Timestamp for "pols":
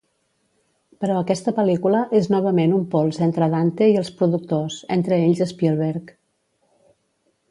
2.95-3.21